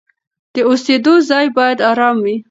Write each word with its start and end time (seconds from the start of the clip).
د 0.53 0.55
اوسېدو 0.69 1.13
ځای 1.29 1.45
باید 1.57 1.79
آرام 1.91 2.17
وي. 2.25 2.35